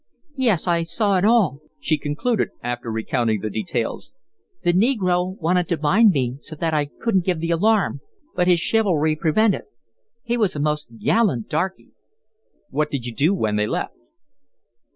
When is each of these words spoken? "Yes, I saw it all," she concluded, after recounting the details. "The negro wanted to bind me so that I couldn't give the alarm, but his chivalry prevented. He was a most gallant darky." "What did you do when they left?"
"Yes, 0.37 0.65
I 0.67 0.81
saw 0.81 1.19
it 1.19 1.25
all," 1.25 1.59
she 1.79 1.99
concluded, 1.99 2.49
after 2.63 2.89
recounting 2.91 3.41
the 3.41 3.51
details. 3.51 4.13
"The 4.63 4.73
negro 4.73 5.37
wanted 5.37 5.67
to 5.69 5.77
bind 5.77 6.09
me 6.09 6.37
so 6.39 6.55
that 6.55 6.73
I 6.73 6.85
couldn't 6.87 7.23
give 7.23 7.39
the 7.39 7.51
alarm, 7.51 8.01
but 8.35 8.47
his 8.47 8.59
chivalry 8.59 9.15
prevented. 9.15 9.65
He 10.23 10.37
was 10.37 10.55
a 10.55 10.59
most 10.59 10.97
gallant 10.97 11.49
darky." 11.49 11.89
"What 12.71 12.89
did 12.89 13.05
you 13.05 13.13
do 13.13 13.35
when 13.35 13.57
they 13.57 13.67
left?" 13.67 13.93